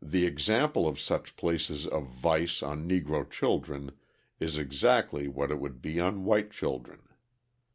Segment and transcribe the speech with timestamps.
[0.00, 3.90] The example of such places of vice on Negro children
[4.40, 7.02] is exactly what it would be on white children.